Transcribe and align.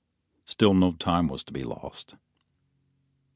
Still, 0.45 0.73
no 0.73 0.93
time 0.93 1.27
was 1.27 1.43
to 1.43 1.53
be 1.53 1.63
lost. 1.63 2.15